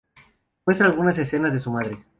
[0.65, 2.03] Muestra algunas escenas de su madre.